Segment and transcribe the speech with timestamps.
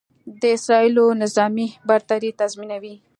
[0.41, 2.95] د اسرائیلو نظامي برتري تضیمنوي.